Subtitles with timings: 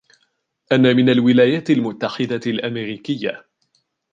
[0.71, 3.45] أنا من الولايات المتحدة الأمريكية.